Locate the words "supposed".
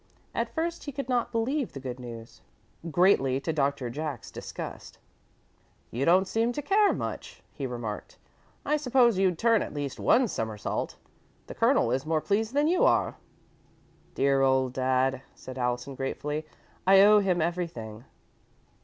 8.77-9.19